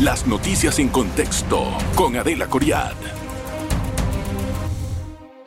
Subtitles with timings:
[0.00, 2.92] Las noticias en contexto con Adela Coriad.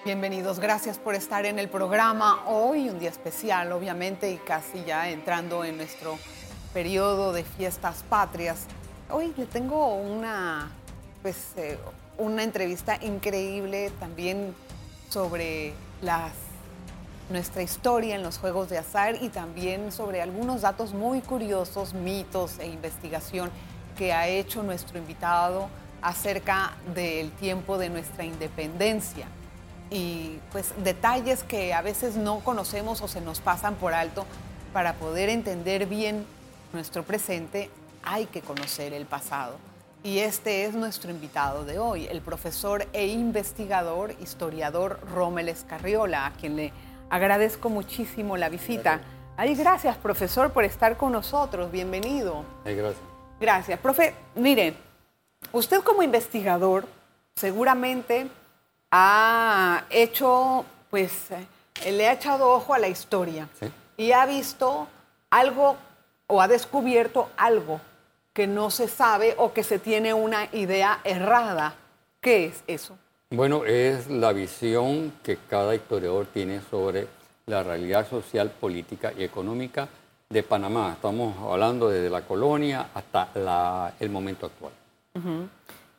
[0.06, 2.48] Bienvenidos, gracias por estar en el programa.
[2.48, 6.18] Hoy un día especial, obviamente, y casi ya entrando en nuestro
[6.74, 8.68] periodo de fiestas patrias.
[9.12, 10.72] Hoy le tengo una,
[11.22, 11.78] pues, eh,
[12.18, 14.56] una entrevista increíble también
[15.10, 16.32] sobre las,
[17.30, 22.60] nuestra historia en los juegos de azar y también sobre algunos datos muy curiosos, mitos
[22.60, 23.50] e investigación
[23.98, 25.68] que ha hecho nuestro invitado
[26.02, 29.28] acerca del tiempo de nuestra independencia
[29.90, 34.26] y pues detalles que a veces no conocemos o se nos pasan por alto
[34.74, 36.26] para poder entender bien
[36.74, 37.70] nuestro presente
[38.04, 39.58] hay que conocer el pasado.
[40.04, 46.34] Y este es nuestro invitado de hoy, el profesor e investigador, historiador Rommel Escarriola, a
[46.34, 46.72] quien le
[47.10, 49.02] agradezco muchísimo la visita.
[49.36, 51.72] Ay, gracias, profesor, por estar con nosotros.
[51.72, 52.44] Bienvenido.
[52.66, 53.04] Ay, gracias.
[53.40, 53.80] Gracias.
[53.80, 54.74] Profe, mire,
[55.52, 56.86] usted como investigador
[57.36, 58.28] seguramente
[58.92, 63.48] ha hecho, pues, eh, le ha echado ojo a la historia
[63.96, 64.88] y ha visto
[65.30, 65.78] algo
[66.28, 67.80] o ha descubierto algo
[68.34, 71.76] que no se sabe o que se tiene una idea errada.
[72.22, 72.98] ¿Qué es eso?
[73.30, 77.08] Bueno, es la visión que cada historiador tiene sobre
[77.46, 79.90] la realidad social, política y económica
[80.30, 80.94] de Panamá.
[80.94, 84.72] Estamos hablando desde la colonia hasta el momento actual.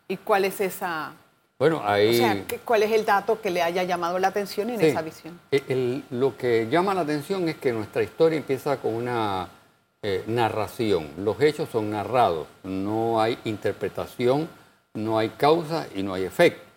[0.09, 1.13] ¿Y cuál es esa...
[1.59, 2.09] Bueno, ahí...
[2.09, 5.39] O sea, ¿cuál es el dato que le haya llamado la atención en esa visión?
[6.11, 9.49] lo que llama la atención es que nuestra historia empieza con una
[10.03, 11.11] eh, narración.
[11.19, 14.49] Los hechos son narrados, no hay interpretación,
[14.95, 16.68] no hay causa y no hay efecto.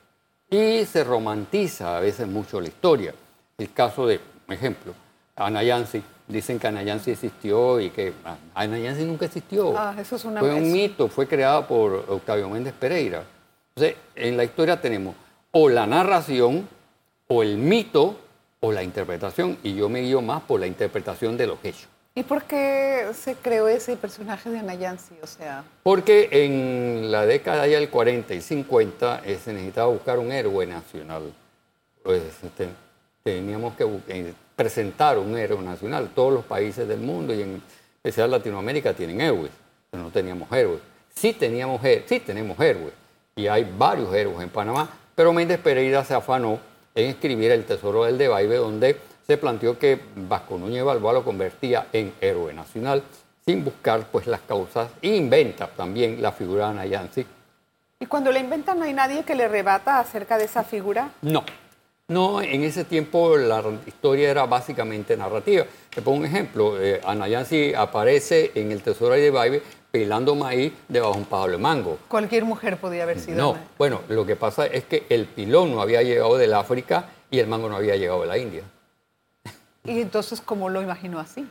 [0.51, 3.15] Y se romantiza a veces mucho la historia.
[3.57, 4.93] El caso de, ejemplo,
[5.37, 8.11] Anayansi, dicen que Anayansi existió y que
[8.53, 9.73] Anayansi nunca existió.
[9.77, 13.23] Ah, eso es una fue un mito, fue creado por Octavio Méndez Pereira.
[13.75, 15.15] Entonces, en la historia tenemos
[15.51, 16.67] o la narración,
[17.27, 18.17] o el mito,
[18.59, 21.87] o la interpretación, y yo me guío más por la interpretación de los hechos.
[22.13, 25.15] ¿Y por qué se creó ese personaje de Anayansi?
[25.23, 25.63] O sea...
[25.81, 31.33] Porque en la década del 40 y 50 eh, se necesitaba buscar un héroe nacional.
[32.03, 32.67] Pues, este,
[33.23, 36.09] teníamos que eh, presentar un héroe nacional.
[36.13, 37.63] Todos los países del mundo y en
[38.03, 39.51] especial Latinoamérica tienen héroes,
[39.89, 40.81] pero no teníamos héroes.
[41.15, 42.93] Sí, teníamos, sí tenemos héroes
[43.35, 46.59] y hay varios héroes en Panamá, pero Méndez Pereira se afanó
[46.93, 51.87] en escribir El Tesoro del Debaibe, donde se planteó que Vasco Núñez Balboa lo convertía
[51.93, 53.03] en héroe nacional
[53.45, 57.25] sin buscar pues las causas e inventa también la figura de Anayansi.
[57.99, 61.11] ¿Y cuando la inventa no hay nadie que le rebata acerca de esa figura?
[61.21, 61.43] No,
[62.11, 65.65] no, en ese tiempo la historia era básicamente narrativa.
[65.89, 66.81] Te pongo un ejemplo.
[66.81, 69.61] Eh, Anayansi aparece en el Tesoro de Baile
[69.91, 71.99] pelando maíz debajo de un palo de mango.
[72.07, 73.37] Cualquier mujer podía haber sido.
[73.37, 77.39] No, bueno, lo que pasa es que el pilón no había llegado del África y
[77.39, 78.63] el mango no había llegado de la India.
[79.83, 81.47] ¿Y entonces cómo lo imaginó así?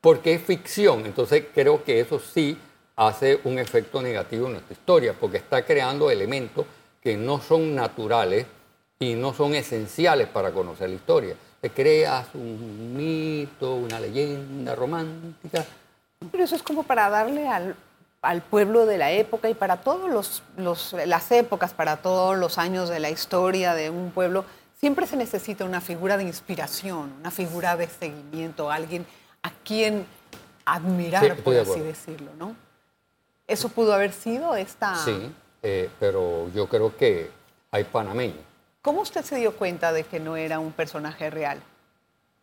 [0.00, 2.58] Porque es ficción, entonces creo que eso sí
[2.96, 6.66] hace un efecto negativo en nuestra historia, porque está creando elementos
[7.02, 8.46] que no son naturales
[8.98, 11.36] y no son esenciales para conocer la historia.
[11.60, 15.64] Te creas un mito, una leyenda romántica.
[16.30, 17.74] Pero eso es como para darle al,
[18.24, 20.10] al pueblo de la época y para todas
[20.56, 24.44] los, las épocas, para todos los años de la historia de un pueblo,
[24.84, 29.06] siempre se necesita una figura de inspiración, una figura de seguimiento, alguien
[29.42, 30.04] a quien
[30.66, 32.54] admirar, por así decirlo, ¿no?
[33.46, 34.94] ¿Eso pudo haber sido esta...?
[34.96, 37.30] Sí, eh, pero yo creo que
[37.70, 38.36] hay panameños
[38.82, 41.62] ¿Cómo usted se dio cuenta de que no era un personaje real?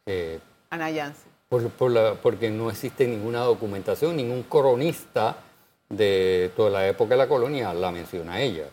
[0.07, 0.39] Eh,
[0.71, 1.29] Ana Yancy.
[2.23, 5.37] porque no existe ninguna documentación, ningún cronista
[5.89, 8.65] de toda la época de la colonia la menciona a ella.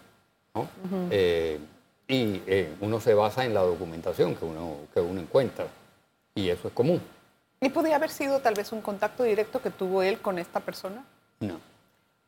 [1.10, 1.60] Eh,
[2.08, 5.66] y eh, uno se basa en la documentación que uno, que uno encuentra.
[6.34, 7.00] Y eso es común.
[7.60, 11.04] ¿Y podría haber sido tal vez un contacto directo que tuvo él con esta persona?
[11.40, 11.60] No.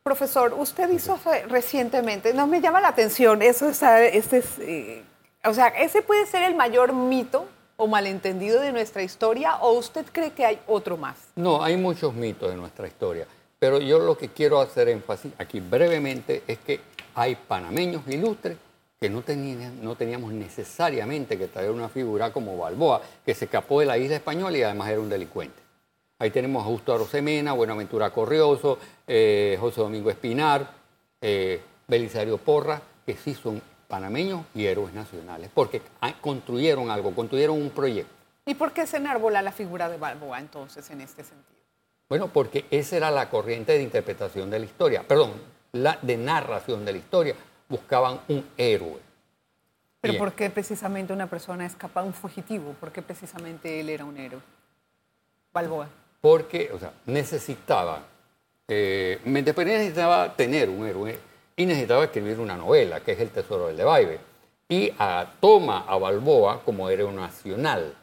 [0.02, 1.18] Profesor, usted hizo
[1.48, 5.04] recientemente, no me llama la atención, eso es, este es
[5.44, 10.04] o sea, ¿ese puede ser el mayor mito o malentendido de nuestra historia o usted
[10.12, 11.16] cree que hay otro más?
[11.34, 13.26] No, hay muchos mitos de nuestra historia,
[13.58, 16.80] pero yo lo que quiero hacer énfasis aquí brevemente es que
[17.14, 18.58] hay panameños ilustres
[19.00, 23.96] que no, teníamos necesariamente que traer una figura como Balboa, que se escapó de la
[23.96, 25.58] isla española y además era un delincuente.
[26.18, 30.70] Ahí tenemos a Justo Arosemena, Buenaventura Corrioso, eh, José Domingo Espinar,
[31.18, 35.80] eh, Belisario Porra, que sí son panameños y héroes nacionales, porque
[36.20, 38.12] construyeron algo, construyeron un proyecto.
[38.44, 41.62] ¿Y por qué se enarbola la figura de Balboa entonces en este sentido?
[42.06, 45.32] Bueno, porque esa era la corriente de interpretación de la historia, perdón,
[45.72, 47.34] la de narración de la historia.
[47.70, 48.98] Buscaban un héroe.
[50.02, 50.18] Pero.
[50.18, 52.72] ¿por qué precisamente una persona escapa, un fugitivo?
[52.80, 54.40] ¿Por qué precisamente él era un héroe?
[55.52, 55.88] Balboa.
[56.20, 58.00] porque, o sea, necesitaba,
[58.68, 61.18] eh, necesitaba tener un héroe
[61.56, 64.20] y necesitaba escribir una novela, que es El Tesoro del Debaibe,
[64.68, 67.94] y a- toma a Balboa como héroe nacional,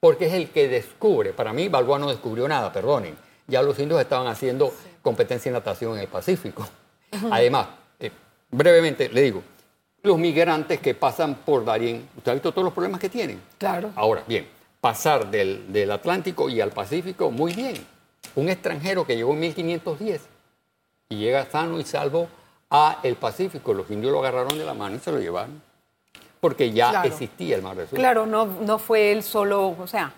[0.00, 3.16] porque es el que descubre, para mí Balboa no descubrió nada, perdonen,
[3.48, 4.72] ya los indios estaban haciendo
[5.02, 6.66] competencia en natación en el Pacífico.
[7.30, 7.66] Además,
[8.50, 9.42] brevemente le digo,
[10.02, 13.40] los migrantes que pasan por Darién, ¿usted ha visto todos los problemas que tienen?
[13.58, 13.90] Claro.
[13.96, 14.46] Ahora, bien,
[14.80, 17.74] pasar del, del Atlántico y al Pacífico, muy bien.
[18.36, 20.22] Un extranjero que llegó en 1510
[21.08, 22.28] y llega sano y salvo
[22.70, 25.62] a el Pacífico, los indios lo agarraron de la mano y se lo llevaron.
[26.40, 27.08] Porque ya Claro.
[27.08, 27.98] existía el Mar del Sur.
[27.98, 30.12] Claro, no, no fue él solo, o sea,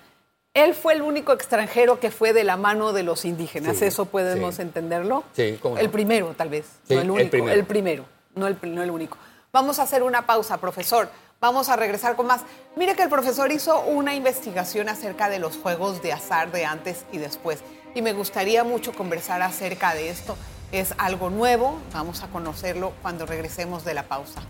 [0.52, 3.76] él fue el único extranjero que fue de la mano de los indígenas.
[3.78, 4.62] Sí, ¿Eso podemos sí.
[4.62, 5.22] entenderlo?
[5.32, 5.80] Sí, cómo no.
[5.80, 6.66] El primero, tal vez.
[6.88, 7.30] Sí, no el el único.
[7.30, 7.64] primero.
[7.66, 8.04] primero,
[8.38, 9.18] no el, no el único.
[9.52, 11.10] Vamos a hacer una pausa, profesor.
[11.40, 12.42] Vamos a regresar con más.
[12.76, 17.04] Mire que el profesor hizo una investigación acerca de los juegos de azar de antes
[17.12, 17.60] y después.
[17.94, 20.36] Y me gustaría mucho conversar acerca de esto.
[20.72, 21.80] Es algo nuevo.
[21.92, 24.42] Vamos a conocerlo cuando regresemos de la pausa.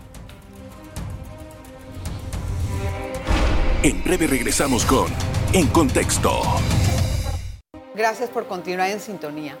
[3.83, 5.07] En breve regresamos con
[5.53, 6.41] En Contexto.
[7.95, 9.57] Gracias por continuar en sintonía.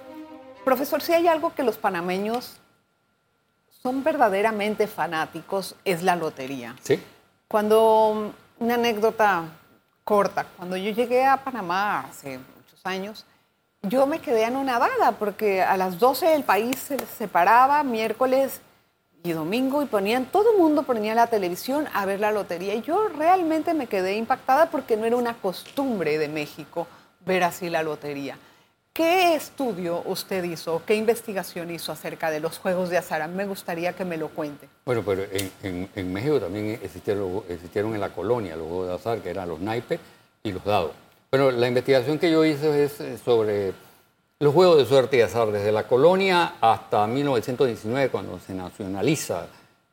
[0.65, 2.57] Profesor, si hay algo que los panameños
[3.81, 6.75] son verdaderamente fanáticos, es la lotería.
[6.81, 7.01] ¿Sí?
[7.47, 9.45] Cuando, una anécdota
[10.03, 13.25] corta, cuando yo llegué a Panamá hace muchos años,
[13.81, 18.59] yo me quedé anonadada porque a las 12 el país se separaba miércoles
[19.23, 22.81] y domingo y ponían, todo el mundo ponía la televisión a ver la lotería y
[22.81, 26.87] yo realmente me quedé impactada porque no era una costumbre de México
[27.25, 28.37] ver así la lotería.
[28.93, 33.27] ¿Qué estudio usted hizo, qué investigación hizo acerca de los juegos de azar?
[33.29, 34.67] Me gustaría que me lo cuente.
[34.85, 39.47] Bueno, pero en, México también existieron en la colonia los juegos de azar, que eran
[39.47, 39.99] los naipes
[40.43, 40.91] y los dados.
[41.31, 43.73] Bueno, la investigación que yo hice es eh, sobre
[44.39, 49.47] los juegos de suerte y azar, desde la colonia hasta 1919, cuando se nacionaliza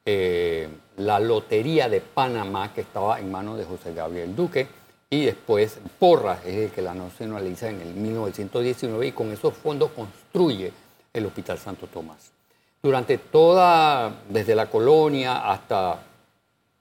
[0.05, 4.67] eh, la Lotería de Panamá, que estaba en manos de José Gabriel Duque,
[5.11, 9.91] y después Porras es el que la nacionaliza en el 1919 y con esos fondos
[9.93, 10.73] construye
[11.13, 12.33] el Hospital Santo Tomás.
[12.83, 16.03] Durante toda, desde la colonia hasta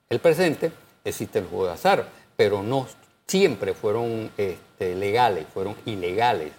[0.08, 0.72] el presente,
[1.04, 2.06] existe el juego de azar,
[2.36, 2.86] pero no
[3.26, 6.52] siempre fueron este, legales, fueron ilegales,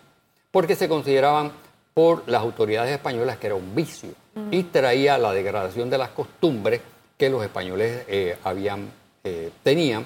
[0.51, 1.51] porque se consideraban
[1.93, 4.09] por las autoridades españolas que era un vicio
[4.51, 6.81] y traía la degradación de las costumbres
[7.17, 8.91] que los españoles eh, habían,
[9.23, 10.05] eh, tenían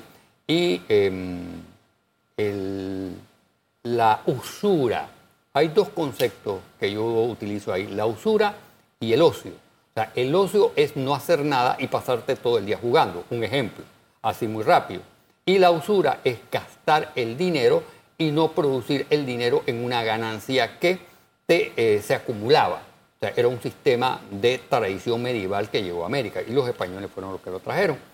[0.51, 1.63] y em,
[3.83, 5.09] la usura.
[5.53, 8.55] Hay dos conceptos que yo utilizo ahí, la usura
[8.99, 9.51] y el ocio.
[9.51, 13.23] O sea, el ocio es no hacer nada y pasarte todo el día jugando.
[13.29, 13.85] Un ejemplo,
[14.21, 15.01] así muy rápido.
[15.45, 17.83] Y la usura es gastar el dinero
[18.17, 20.99] y no producir el dinero en una ganancia que
[21.45, 22.81] te, eh, se acumulaba.
[23.15, 27.09] O sea, era un sistema de tradición medieval que llegó a América y los españoles
[27.09, 28.10] fueron los que lo trajeron.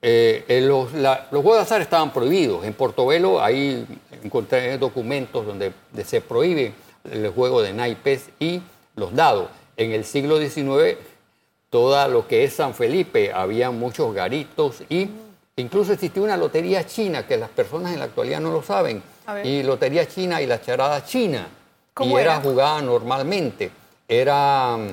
[0.00, 2.64] Eh, eh, los, la- los juegos de azar estaban prohibidos.
[2.64, 3.84] En Portobelo ahí
[4.22, 6.72] encontré documentos donde de- se prohíbe
[7.10, 8.60] el juego de naipes y
[8.96, 9.48] los dados.
[9.76, 10.96] En el siglo XIX,
[11.70, 15.08] todo lo que es San Felipe, había muchos garitos y
[15.56, 19.02] incluso existía una lotería china que las personas en la actualidad no lo saben.
[19.44, 21.48] Y lotería china y la charada china.
[21.92, 22.40] ¿Cómo y era era?
[22.40, 23.70] jugada normalmente.
[24.08, 24.88] Era mm,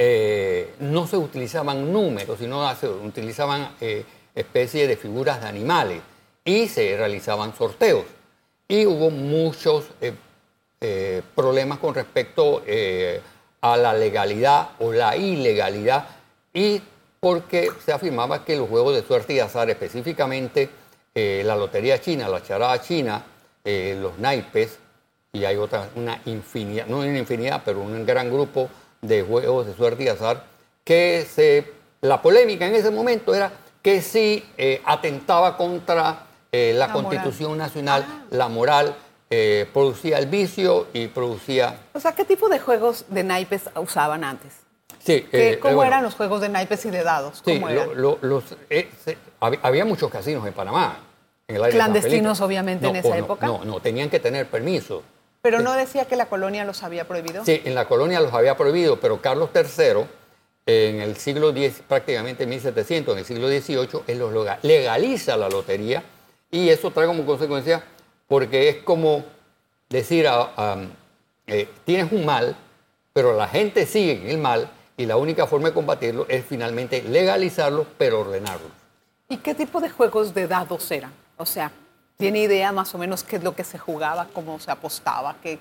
[0.00, 6.00] eh, no se utilizaban números, sino se utilizaban eh, especies de figuras de animales
[6.44, 8.04] y se realizaban sorteos.
[8.68, 12.62] Y hubo muchos eh, problemas con respecto
[13.60, 16.06] a la legalidad o la ilegalidad
[16.54, 16.80] y
[17.18, 20.70] porque se afirmaba que los juegos de suerte y azar, específicamente
[21.14, 23.24] la lotería china, la charada china,
[23.64, 24.78] los naipes,
[25.32, 28.68] y hay otra, una infinidad, no una infinidad, pero un gran grupo
[29.02, 30.44] de juegos de suerte y azar,
[30.84, 33.52] que se, la polémica en ese momento era
[33.82, 37.10] que si eh, atentaba contra eh, la, La moral.
[37.10, 38.22] Constitución Nacional, Ah.
[38.30, 38.96] la moral,
[39.30, 41.78] eh, producía el vicio y producía...
[41.92, 44.52] O sea, ¿qué tipo de juegos de naipes usaban antes?
[44.98, 47.42] Sí, ¿Qué- eh, ¿Cómo bueno, eran los juegos de naipes y de dados?
[47.44, 48.02] Sí, ¿Cómo lo- eran?
[48.02, 48.44] lo- los,
[49.04, 50.98] se- hab- había muchos casinos en Panamá.
[51.46, 53.46] En el área Clandestinos, obviamente, No, en esa o no, época.
[53.46, 55.02] No, no, tenían que tener permiso.
[55.50, 57.44] Pero no decía que la colonia los había prohibido.
[57.44, 60.04] Sí, en la colonia los había prohibido, pero Carlos III,
[60.66, 66.02] en el siglo X, prácticamente 1700, en el siglo XVIII, él los legaliza la lotería
[66.50, 67.82] y eso trae como consecuencia,
[68.26, 69.24] porque es como
[69.88, 70.76] decir a, a-
[71.46, 72.54] eh, tienes un mal,
[73.14, 77.02] pero la gente sigue en el mal y la única forma de combatirlo es finalmente
[77.02, 78.68] legalizarlo, pero ordenarlo.
[79.30, 81.12] ¿Y qué tipo de juegos de dados eran?
[81.38, 81.70] O sea,
[82.18, 85.60] ¿tiene idea más o menos qué es lo que se jugaba, cómo se apostaba, qué,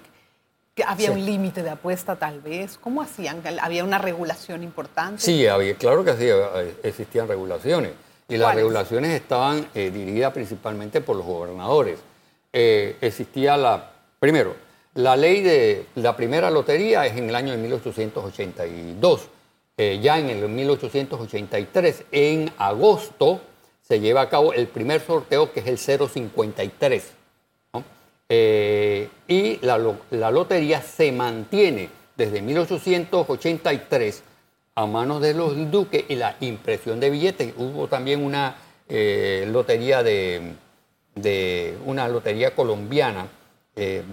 [0.74, 1.14] qué- había Sí.
[1.14, 2.80] un límite de apuesta tal vez?
[2.80, 3.44] ¿Cómo hacían?
[3.62, 5.22] ¿Había una regulación importante?
[5.22, 7.92] Sí, había, claro que sí, eh, existían regulaciones.
[8.28, 12.00] Y las regulaciones estaban eh, dirigidas principalmente por los gobernadores.
[12.52, 14.56] Eh, existía la, primero,
[14.96, 19.30] la ley de la primera lotería es en el año de 1882.
[19.78, 23.42] Eh, ya en el 1883, en agosto,
[23.88, 25.78] se lleva a cabo el primer sorteo que es el
[26.10, 27.12] 053.
[27.74, 27.84] ¿no?
[28.30, 34.24] Eh, y la, lo- la lotería se mantiene desde 1883
[34.76, 37.54] a manos de los duques y la impresión de billetes.
[37.58, 38.56] Hubo también una
[38.90, 40.54] eh, lotería de,
[41.86, 43.28] una lotería colombiana,
[43.76, 44.04] eh,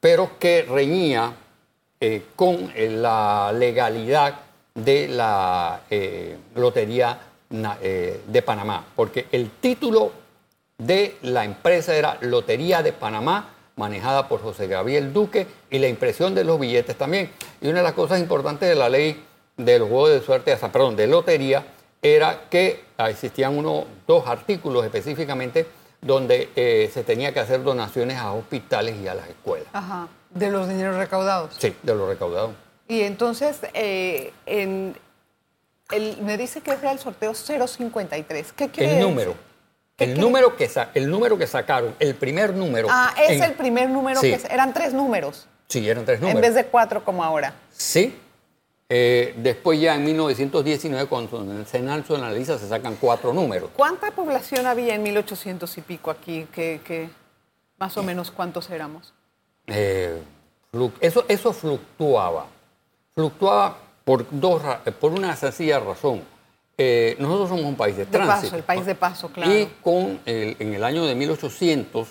[0.00, 1.34] pero que reñía
[2.34, 4.34] con la legalidad
[4.74, 5.80] de la
[6.56, 7.16] lotería
[7.52, 10.12] de Panamá, porque el título
[10.78, 16.34] de la empresa era Lotería de Panamá, manejada por José Gabriel Duque, y la impresión
[16.34, 17.30] de los billetes también.
[17.60, 19.22] Y una de las cosas importantes de la ley
[19.56, 21.64] del juego de suerte, perdón, de lotería,
[22.00, 25.66] era que existían uno, dos artículos específicamente
[26.00, 29.68] donde eh, se tenía que hacer donaciones a hospitales y a las escuelas.
[29.72, 31.54] Ajá, de los dineros recaudados.
[31.58, 32.52] Sí, de lo recaudado.
[32.88, 34.96] Y entonces, eh, en
[35.92, 38.52] el- me dice que era el sorteo 053.
[38.52, 39.08] ¿Qué quiere El decir?
[39.10, 39.34] número.
[39.96, 42.88] ¿Qué El número, que sa- el número que sacaron, el primer número.
[42.90, 44.30] Ah, es en- el primer número Sí.
[44.34, 46.36] que eran tres números Sí, eran tres números.
[46.36, 47.54] en vez de cuatro como ahora.
[47.70, 48.18] Sí.
[48.88, 53.70] Eh, después ya en 1919, cuando se nacionaliza, se sacan cuatro números.
[53.74, 56.46] ¿Cuánta población había en 1800 y pico aquí?
[56.52, 57.08] Que, que
[57.78, 59.14] más o menos cuántos éramos.
[59.66, 60.20] Eh,
[61.00, 62.46] eso, eso fluctuaba.
[63.14, 66.22] Fluctuaba por, dos, eh, por una sencilla razón.
[66.78, 68.42] Eh, nosotros somos un país de, De tránsito.
[68.42, 69.52] paso, el país de paso, claro.
[69.52, 72.08] Y con el- en el año de 1800,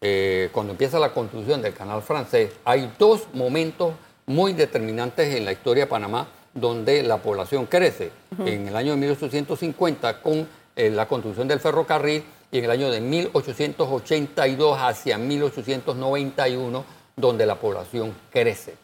[0.00, 3.94] eh, cuando empieza la construcción del canal francés, hay dos momentos
[4.26, 8.12] muy determinantes en la historia de Panamá donde la población crece.
[8.38, 10.46] En el año de 1850 con
[10.76, 12.22] eh, la construcción del ferrocarril
[12.52, 16.84] y en el año de 1882 hacia 1891
[17.16, 18.74] donde la población crece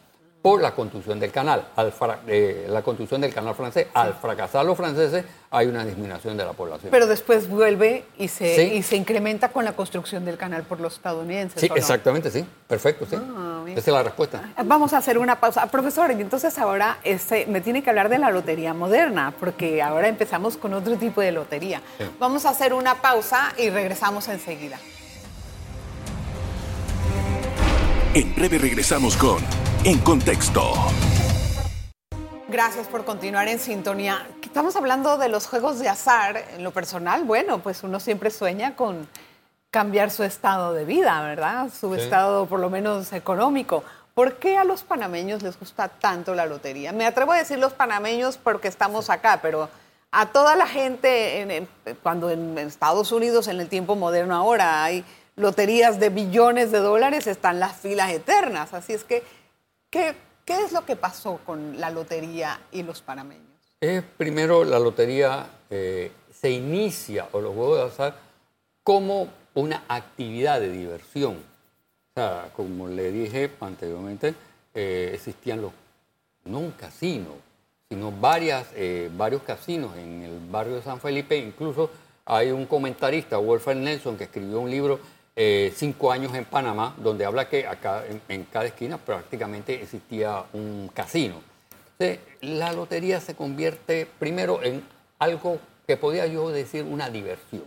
[0.41, 1.67] por la construcción del canal.
[1.75, 1.93] Al
[2.27, 6.53] eh, la construcción del canal francés, al fracasar los franceses, hay una disminución de la
[6.53, 6.89] población.
[6.91, 8.61] Pero después vuelve y se, Sí.
[8.77, 11.59] y se incrementa con la construcción del canal por los estadounidenses.
[11.61, 11.75] sí, ¿o no?
[11.75, 12.43] exactamente, sí.
[12.67, 13.17] Perfecto, sí.
[13.19, 13.63] Ah.
[13.67, 14.41] Esa es la respuesta.
[14.65, 15.67] Vamos a hacer una pausa.
[15.67, 20.07] Profesor, y entonces ahora este, me tiene que hablar de la lotería moderna, porque ahora
[20.07, 21.81] empezamos con otro tipo de lotería.
[21.99, 22.05] Sí.
[22.19, 24.79] Vamos a hacer una pausa y regresamos enseguida.
[28.13, 29.37] En breve regresamos con
[29.83, 30.73] En Contexto.
[32.47, 34.27] Gracias por continuar en sintonía.
[34.43, 36.43] Estamos hablando de los juegos de azar.
[36.55, 39.07] En lo personal, bueno, pues uno siempre sueña con
[39.71, 41.69] cambiar su estado de vida, ¿verdad?
[41.77, 42.01] Su Sí.
[42.01, 43.83] estado por lo menos económico.
[44.13, 46.91] ¿Por qué a los panameños les gusta tanto la lotería?
[46.91, 49.69] Me atrevo a decir los panameños porque estamos acá, pero
[50.11, 51.69] a toda la gente, en- en-
[52.03, 55.05] cuando en Estados Unidos, en el tiempo moderno ahora, hay
[55.37, 58.73] loterías de billones de dólares, están las filas eternas.
[58.73, 59.23] Así es que,
[59.91, 60.15] ¿qué,
[60.47, 63.45] es lo que pasó con la lotería y los panameños?
[63.79, 68.15] Es primero la lotería eh, se inicia, o los juegos de azar,
[68.83, 71.35] como una actividad de diversión.
[71.35, 74.33] O sea, como le dije anteriormente,
[74.73, 75.71] eh, existían los,
[76.45, 77.35] no un casino,
[77.89, 81.37] sino varias, eh, varios casinos en el barrio de San Felipe.
[81.37, 81.89] Incluso
[82.25, 84.99] hay un comentarista, Wolfgang Nelson, que escribió un libro,
[85.35, 90.43] eh, Cinco años en Panamá, donde habla que acá en, en cada esquina prácticamente existía
[90.53, 91.41] un casino.
[91.97, 94.83] Entonces, la lotería se convierte primero en
[95.19, 97.63] algo que podía yo decir una diversión.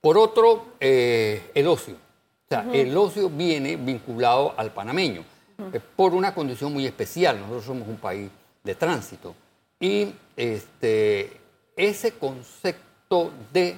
[0.00, 1.94] Por otro, eh, el ocio.
[1.94, 5.24] O sea, el ocio viene vinculado al panameño
[5.72, 7.38] eh, por una condición muy especial.
[7.38, 8.28] Nosotros somos un país
[8.64, 9.34] de tránsito.
[9.78, 11.40] Y este,
[11.76, 13.76] ese concepto de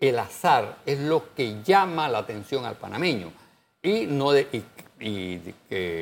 [0.00, 3.32] el azar es lo que llama la atención al panameño.
[3.82, 5.54] Y, no de, y, y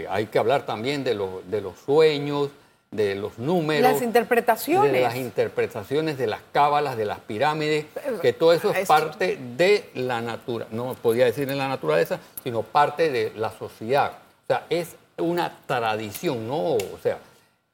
[0.09, 2.51] hay que hablar también de, los- de los sueños,
[2.91, 3.91] de los números.
[3.93, 4.93] Las interpretaciones.
[4.93, 7.87] De las interpretaciones de las cábalas, de las pirámides,
[8.23, 12.19] que todo eso es Esto- parte de la naturaleza, no podía decir en la naturaleza,
[12.43, 14.13] sino parte de la sociedad.
[14.45, 16.75] O sea, es una tradición, ¿no?
[16.75, 17.19] O sea,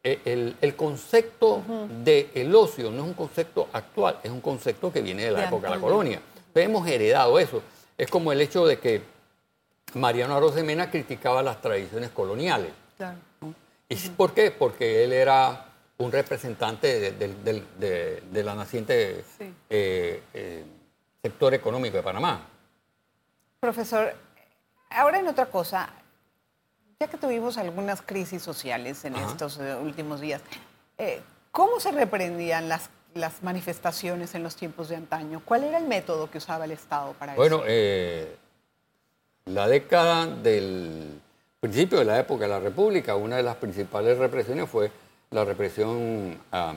[0.02, 1.62] el, el concepto
[2.02, 5.40] de el ocio no es un concepto actual, es un concepto que viene de la
[5.40, 6.21] De época de la colonia.
[6.54, 7.62] Hemos heredado eso.
[7.97, 9.02] Es como el hecho de que
[9.94, 12.73] Mariano Arosemena criticaba las tradiciones coloniales.
[12.97, 13.18] Claro.
[13.88, 14.50] ¿Y por qué?
[14.50, 15.66] Porque él era
[15.99, 19.54] un representante de, de- de- de- de la naciente Sí.
[19.71, 20.64] eh, eh,
[21.23, 22.49] sector económico de Panamá.
[23.61, 24.12] Profesor,
[24.90, 25.88] ahora en otra cosa,
[27.02, 29.26] ya que tuvimos algunas crisis sociales en Ajá.
[29.32, 30.40] estos eh, últimos días,
[30.99, 35.42] eh, ¿cómo se reprendían las, las manifestaciones en los tiempos de antaño?
[35.44, 37.64] ¿Cuál era el método que usaba el Estado para Bueno, eso?
[37.66, 38.37] eh,
[39.47, 41.21] la década del
[41.59, 44.92] principio de la época de la República, una de las principales represiones fue
[45.32, 46.75] la represión a-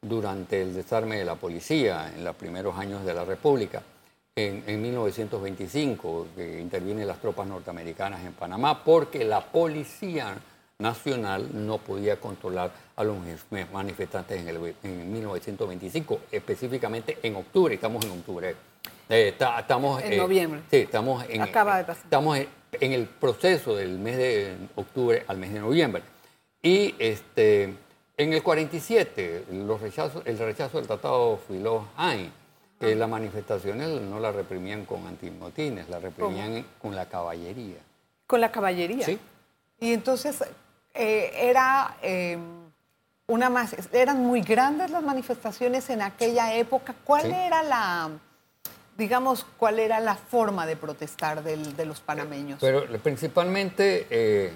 [0.00, 3.82] durante el desarme de la policía en los primeros años de la República.
[4.34, 10.38] En, en 1925, que intervienen las tropas norteamericanas en Panamá, porque la policía
[10.78, 13.18] nacional no podía controlar a los
[13.70, 18.56] manifestantes en, el, en 1925, específicamente en octubre, estamos en octubre.
[19.10, 20.60] Eh, ta- estamos, En noviembre.
[20.70, 22.04] Sí, estamos en, Acaba de pasar.
[22.04, 22.48] estamos en,
[22.80, 26.02] en el proceso del mes de octubre al mes de noviembre.
[26.62, 27.64] Y este,
[28.16, 32.32] en el 47, los rechazos, el rechazo del Tratado Filó-Hain,
[32.82, 37.78] eh, las manifestaciones no las reprimían con antimotines, las reprimían con la caballería.
[38.26, 39.06] Con la caballería.
[39.06, 39.18] Sí.
[39.80, 40.42] Y entonces
[40.94, 42.38] eh, era eh,
[43.26, 46.94] una más, eran muy grandes las manifestaciones en aquella época.
[47.04, 47.32] ¿Cuál Sí.
[47.32, 48.10] era la,
[48.96, 52.58] digamos, cuál era la forma de protestar del- de los panameños?
[52.60, 54.52] Pero principalmente eh,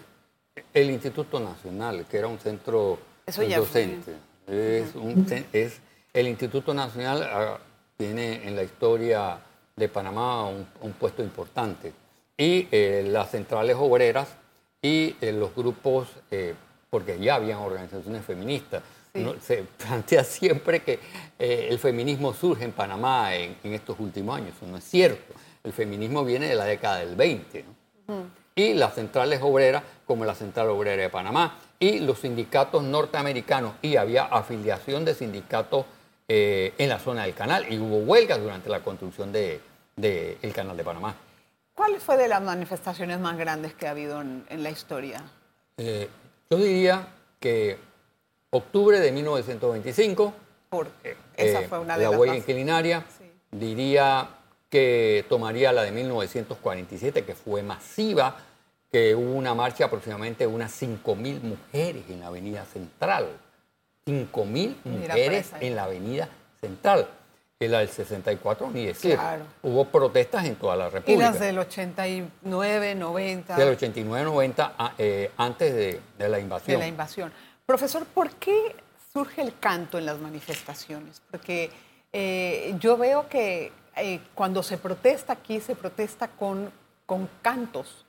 [0.75, 3.67] el Instituto Nacional, que era un centro Eso ya fue.
[3.67, 4.13] docente.
[4.47, 5.81] Es, un cen- es-
[6.13, 7.59] el Instituto Nacional ah,
[7.97, 9.39] tiene en la historia
[9.75, 11.93] de Panamá un, un puesto importante.
[12.37, 14.29] Y eh, las centrales obreras
[14.83, 16.55] y eh, los grupos, eh,
[16.91, 18.83] porque ya habían organizaciones feministas.
[19.15, 19.21] Sí.
[19.23, 19.35] ¿no?
[19.41, 20.99] Se plantea siempre que
[21.39, 24.55] eh, el feminismo surge en Panamá en, en estos últimos años.
[24.57, 25.35] Eso no es cierto.
[25.65, 27.65] El feminismo viene de la década del 20.
[28.09, 28.47] ¿no?
[28.55, 33.97] Y las centrales obreras, como la Central Obrera de Panamá, y los sindicatos norteamericanos, y
[33.97, 35.85] había afiliación de sindicatos
[36.29, 39.61] eh, en la zona del canal, y hubo huelgas durante la construcción del
[39.97, 41.15] de, el canal de Panamá.
[41.75, 45.23] ¿Cuál fue de las manifestaciones más grandes que ha habido en, en la historia?
[45.77, 46.09] Eh,
[46.51, 47.09] yo diría
[47.39, 47.79] que
[48.51, 50.33] octubre de 1925,
[50.71, 53.31] Porque esa eh, fue una de la las huelga más- inclinaria, Sí.
[53.53, 54.29] diría
[54.71, 58.37] que tomaría la de 1947, que fue masiva,
[58.91, 63.29] que hubo una marcha aproximadamente de unas 5.000 mujeres en la Avenida Central.
[64.07, 66.29] 5.000 Mira, mujeres en la Avenida
[66.61, 67.09] Central.
[67.59, 69.15] Y la del 64, ni decir.
[69.15, 69.45] Claro.
[69.63, 71.31] Hubo protestas en toda la Y República.
[71.31, 73.57] las del 89, 90.
[73.57, 76.77] Del 89-90, a- eh, antes de, de la invasión.
[76.79, 77.33] de la invasión.
[77.65, 78.77] Profesor, ¿por qué
[79.11, 81.23] surge el canto en las manifestaciones?
[81.31, 81.71] Porque
[82.13, 86.71] eh, yo veo que eh, cuando se protesta aquí, se protesta con,
[87.07, 88.05] con cantos,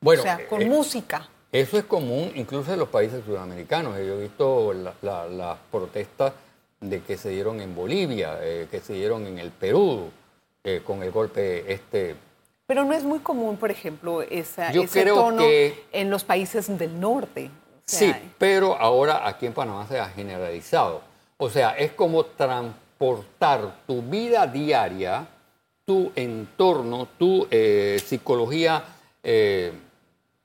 [0.00, 1.28] Bueno, o sea, con eh, música.
[1.52, 3.96] Eso es común incluso en los países sudamericanos.
[3.98, 6.32] Yo he visto la- la- las protestas
[6.80, 10.10] de que se dieron en Bolivia, eh, que se dieron en el Perú,
[10.64, 12.16] eh, con el golpe este.
[12.66, 16.24] Pero no es muy común, por ejemplo, esa, Yo ese creo tono que- en los
[16.24, 17.50] países del norte.
[17.50, 21.02] O sea, Sí, pero ahora aquí en Panamá se ha generalizado.
[21.36, 25.26] O sea, es como transportar tu vida diaria,
[25.84, 28.84] tu entorno, tu eh, psicología
[29.24, 29.72] eh,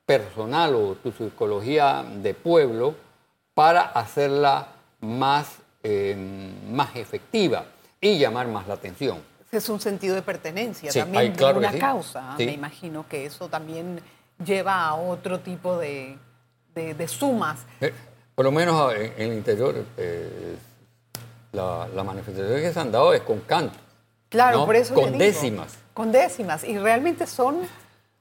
[0.08, 2.96] personal o tu psicología de pueblo
[3.54, 4.70] para hacerla
[5.02, 6.16] más, eh,
[6.72, 7.66] más efectiva
[8.02, 9.18] y llamar más la atención.
[9.52, 11.80] Es un sentido de pertenencia, Sí, también ay, claro de una sí.
[11.80, 12.36] causa.
[12.38, 12.46] Sí.
[12.46, 14.00] Me imagino que eso también
[14.44, 16.18] lleva a otro tipo de,
[16.74, 17.66] de- de sumas.
[17.82, 17.94] Eh,
[18.34, 20.56] por lo menos en, en el interior, eh,
[21.52, 23.78] la, la manifestación que se han dado es con canto.
[24.30, 24.66] Claro, ¿no?
[24.66, 25.18] por eso Con digo.
[25.18, 25.76] décimas.
[25.94, 26.64] Con décimas.
[26.64, 27.58] Y realmente son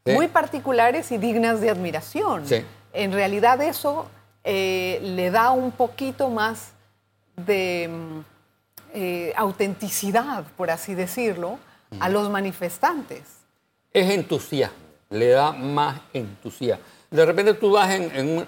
[0.07, 0.13] Sí.
[0.13, 2.47] muy particulares y dignas de admiración.
[2.47, 2.65] Sí.
[2.93, 4.07] En realidad eso
[4.45, 6.71] eh, le da un poquito más
[7.37, 8.21] de mm,
[8.95, 11.59] eh, autenticidad, por así decirlo,
[12.01, 13.23] a los manifestantes.
[13.93, 14.77] es entusiasmo,
[15.11, 16.85] le da más entusiasmo.
[17.11, 18.47] De repente tú vas en, en un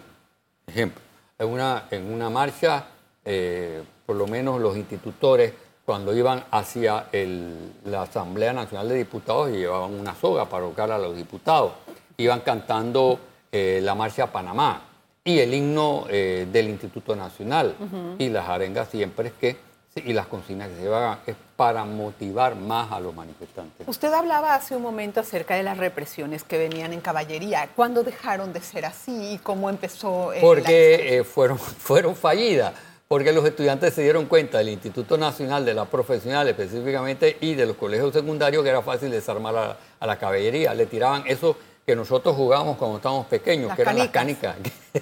[0.66, 1.01] ejemplo,
[1.38, 2.87] en una, en una marcha,
[3.25, 5.53] eh, por lo menos los institutores,
[5.88, 10.92] cuando iban hacia el- la Asamblea Nacional de Diputados y llevaban una soga para ahogar
[10.92, 11.72] a los diputados,
[12.18, 13.18] iban cantando
[13.51, 14.83] eh, la marcha a Panamá
[15.24, 17.74] y el himno eh, del Instituto Nacional
[18.18, 19.57] y las arengas siempre es que
[20.05, 23.88] y las consignas que se llevaban es para motivar más a los manifestantes.
[23.88, 27.68] Usted hablaba hace un momento acerca de las represiones que venían en caballería.
[27.74, 30.35] ¿Cuándo dejaron de ser así y cómo empezó?
[30.35, 32.74] eh, porque eh, fueron, fueron fallidas,
[33.09, 37.64] porque los estudiantes se dieron cuenta del Instituto Nacional de la Profesional específicamente y de
[37.66, 40.75] los colegios secundarios que era fácil desarmar a, a la caballería.
[40.75, 44.57] Le tiraban eso que nosotros jugábamos cuando estábamos pequeños, Las que eran las canicas.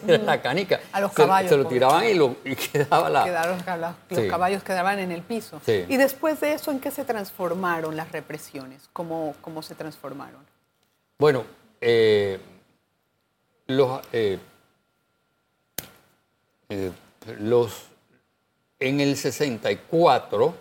[0.07, 0.79] era la canica.
[0.93, 3.25] A los caballos, Se, lo por tiraban y, lo, y quedaba la...
[3.25, 4.29] Quedaron, los los Sí.
[4.29, 5.61] caballos quedaban en el piso.
[5.67, 5.85] Sí.
[5.89, 8.89] Y después de eso, ¿en qué se transformaron las represiones?
[8.93, 10.47] ¿Cómo, cómo se transformaron?
[11.19, 11.43] Bueno,
[11.81, 12.39] eh,
[13.67, 14.39] los, eh,
[16.69, 16.93] eh,
[17.41, 17.87] los-
[18.79, 20.55] en el 64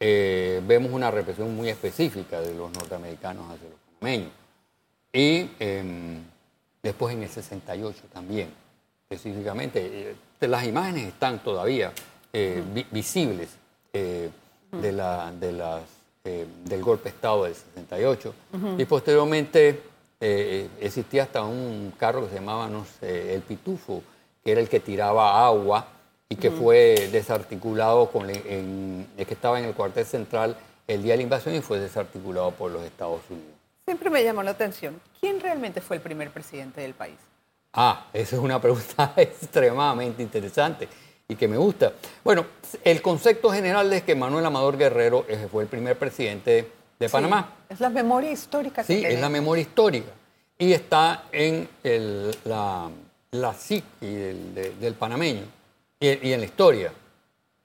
[0.00, 4.30] eh, vemos una represión muy específica de los norteamericanos hacia los panameños.
[5.12, 6.22] Y em,
[6.82, 8.48] después en el 68 también,
[9.08, 10.10] específicamente.
[10.40, 11.92] eh, las imágenes están todavía
[12.32, 13.48] eh, vi- visibles
[13.92, 15.82] de la, de las,
[16.24, 18.34] del golpe de Estado del 68.
[18.78, 19.82] Y posteriormente
[20.80, 24.02] existía hasta un carro que se llamaba, no sé, el Pitufo,
[24.42, 25.86] que era el que tiraba agua
[26.32, 30.56] y que fue desarticulado con en- el que estaba en el cuartel central
[30.88, 33.52] el día de la invasión y fue desarticulado por los Estados Unidos.
[33.84, 34.98] Siempre me llamó la atención.
[35.20, 37.16] ¿Quién realmente fue el primer presidente del país?
[37.74, 40.88] Ah, esa es una pregunta extremadamente interesante
[41.28, 41.92] y que me gusta.
[42.24, 42.46] Bueno,
[42.82, 46.66] el concepto general es que Manuel Amador Guerrero fue el primer presidente
[46.98, 47.50] de Panamá.
[47.68, 50.10] Sí, es la memoria histórica que Sí, es la memoria histórica.
[50.58, 52.88] Y está en el- la,
[53.32, 55.42] la psique del, de- del panameño
[56.02, 56.92] y, y en la historia.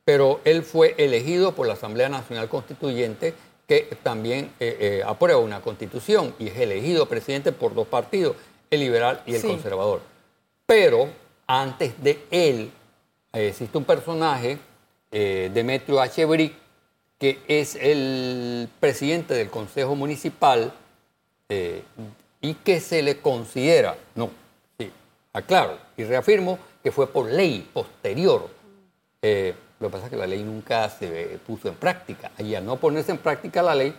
[0.06, 3.34] Pero él fue elegido por la Asamblea Nacional Constituyente,
[3.68, 8.38] que también eh, eh, aprueba una constitución y es elegido presidente por dos partidos,
[8.70, 9.48] el liberal y el Sí.
[9.48, 10.00] conservador.
[10.66, 11.10] Pero
[11.48, 12.72] antes de él
[13.34, 14.58] eh, existe un personaje,
[15.12, 16.26] Demetrio H.
[16.26, 16.54] Brick,
[17.18, 20.72] que es el presidente del Consejo Municipal
[22.42, 24.30] y que se le considera, no,
[24.78, 24.92] sí,
[25.34, 28.48] aclaro y reafirmo que fue por ley posterior.
[29.22, 32.32] Eh, lo que pasa es que la ley nunca se puso en práctica.
[32.38, 33.94] Y al no ponerse en práctica la ley,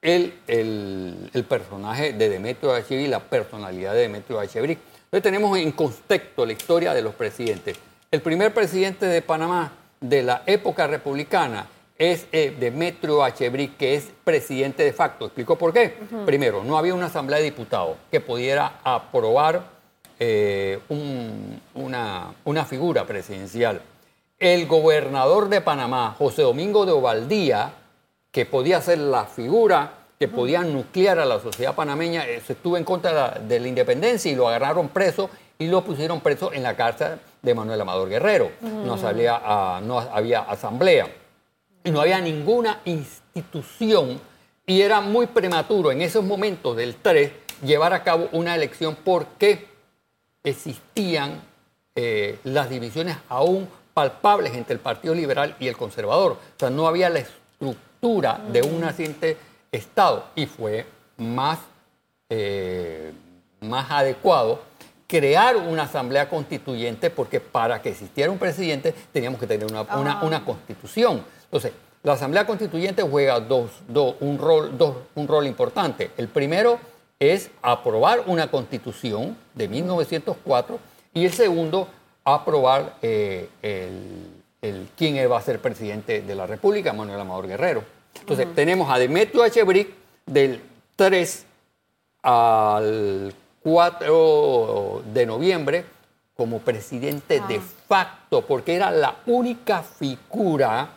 [0.00, 2.74] el, el, el personaje de Demetrio.
[2.74, 4.38] Brick, la personalidad de Demetrio.
[4.38, 4.78] Brick.
[5.06, 7.76] Entonces tenemos en contexto la historia de los presidentes.
[8.08, 11.66] El primer presidente de Panamá de la época republicana
[11.98, 13.18] es eh, Demetrio.
[13.50, 15.24] Brick, que es presidente de facto.
[15.24, 15.92] ¿Explico por qué?
[16.24, 19.76] Primero, no había una asamblea de diputados que pudiera aprobar
[20.18, 23.80] eh, un- una, una figura presidencial.
[24.38, 27.72] El gobernador de Panamá, José Domingo de Ovaldía,
[28.30, 32.76] que podía ser la figura que podía nuclear a la sociedad panameña, eh, se estuvo
[32.76, 36.52] en contra de la, de la independencia y lo agarraron preso y lo pusieron preso
[36.52, 38.50] en la cárcel de Manuel Amador Guerrero.
[38.60, 41.06] no, salía a- no había asamblea
[41.84, 44.20] y no había ninguna institución
[44.66, 47.32] y era muy prematuro en esos momentos del 3
[47.64, 49.66] llevar a cabo una elección porque
[50.44, 51.40] existían
[51.94, 56.32] eh, las divisiones aún palpables entre el Partido Liberal y el Conservador.
[56.32, 59.36] O sea, no había la estructura de un naciente
[59.72, 60.86] Estado y fue
[61.18, 61.58] más,
[62.30, 63.12] eh,
[63.60, 64.60] más adecuado
[65.06, 70.22] crear una asamblea constituyente porque para que existiera un presidente teníamos que tener una, una-
[70.22, 71.22] una constitución.
[71.44, 71.72] Entonces,
[72.02, 76.12] la asamblea constituyente juega dos, dos- un, rol, dos- un rol importante.
[76.16, 76.78] El primero
[77.20, 80.78] es aprobar una constitución de 1904
[81.14, 81.88] y el segundo,
[82.24, 84.26] aprobar eh, el,
[84.62, 87.82] el- quién va a ser presidente de la República, Manuel Amador Guerrero.
[88.20, 89.62] Entonces, tenemos a Demetrio H.
[89.64, 89.88] Brick
[90.26, 90.60] del
[90.96, 91.46] 3
[92.22, 95.84] al 4 de noviembre
[96.36, 100.88] como presidente de facto, porque era la única figura,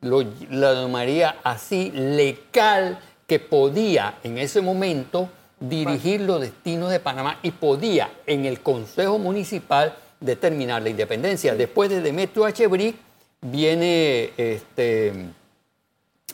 [0.00, 7.38] lo, la llamaría así, legal, que podía en ese momento dirigir los destinos de Panamá
[7.42, 11.54] y podía en el Consejo Municipal determinar la independencia.
[11.54, 12.66] Después de Demetrio H.
[12.66, 12.96] Brick
[13.40, 15.12] viene este,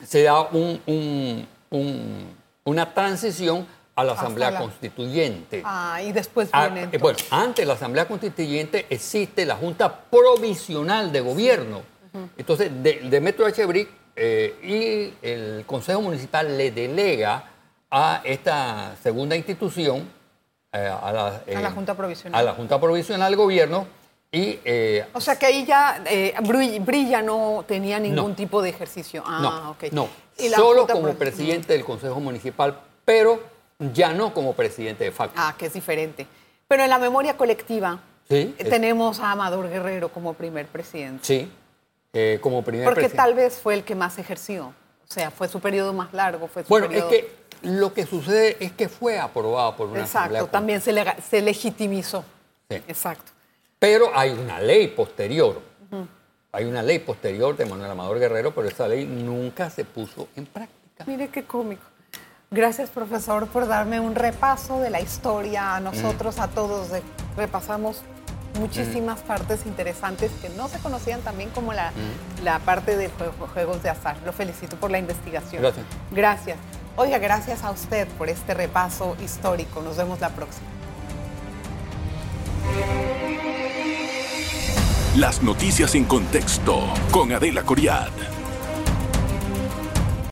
[0.04, 2.26] se da un- un- un-
[2.64, 5.62] una transición a la Asamblea la- Constituyente.
[5.64, 6.88] Ah, y después Ah, viene.
[6.92, 11.82] eh, bueno, antes de la Asamblea Constituyente existe la Junta Provisional de Gobierno.
[12.36, 13.46] Entonces, de, Demetrio.
[13.66, 14.54] Brick eh,
[15.22, 17.51] y el Consejo Municipal le delega
[17.94, 20.08] a esta segunda institución,
[20.72, 22.40] eh, a, la, A la eh, Junta Provisional.
[22.40, 23.86] a la Junta Provisional de Gobierno,
[24.32, 26.02] y eh, O sea que ahí ya
[26.40, 28.34] Bri- Brilla no tenía ningún No.
[28.34, 29.22] tipo de ejercicio.
[29.26, 29.92] Ah, no, ok.
[29.92, 30.08] no,
[30.56, 33.38] solo Junta como Pro- presidente del Consejo Municipal, pero
[33.92, 35.34] ya no como presidente de facto.
[35.36, 36.26] Ah, que es diferente.
[36.66, 41.22] Pero en la memoria colectiva Sí, es- tenemos a Amador Guerrero como primer presidente.
[41.22, 41.52] Sí,
[42.40, 43.16] como primer Porque presidente.
[43.22, 44.68] tal vez fue el que más ejerció.
[45.06, 47.10] O sea, fue su periodo más largo, fue su Bueno, es periodo...
[47.10, 50.40] que lo que sucede es que fue aprobado por una asamblea.
[50.40, 52.24] Exacto, también se, legitimizó.
[52.68, 52.76] Sí.
[52.88, 53.32] Exacto.
[53.78, 55.60] Pero hay una ley posterior
[56.52, 60.44] Hay una ley posterior de Manuel Amador Guerrero, pero esa ley nunca se puso en
[60.44, 61.04] práctica.
[61.06, 61.82] Mire qué cómico.
[62.50, 66.88] Gracias, profesor, por darme un repaso de la historia a nosotros, a todos.
[67.36, 68.02] repasamos
[68.58, 71.92] muchísimas partes interesantes que no se conocían también como la,
[72.44, 73.08] la parte de
[73.54, 74.18] juegos de azar.
[74.26, 75.62] Lo felicito por la investigación.
[75.62, 75.86] Gracias.
[76.10, 76.58] Gracias.
[76.96, 79.80] Oiga, gracias a usted por este repaso histórico.
[79.80, 80.66] Nos vemos la próxima.
[85.16, 88.41] Las noticias en contexto con Adela Coriad.